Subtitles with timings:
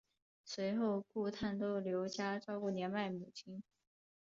[0.43, 3.61] 随后顾琛都留家照顾年迈母亲。